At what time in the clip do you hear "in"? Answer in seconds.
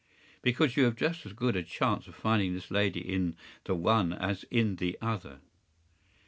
3.01-3.35, 4.45-4.77